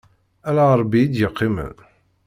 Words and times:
Ala 0.47 0.65
Ṛebbi 0.81 0.99
i 1.03 1.07
d-yeqqimen. 1.11 1.73